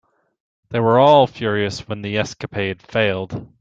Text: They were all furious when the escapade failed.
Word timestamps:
They 0.69 0.79
were 0.79 0.97
all 0.97 1.27
furious 1.27 1.87
when 1.87 2.01
the 2.01 2.17
escapade 2.17 2.81
failed. 2.81 3.47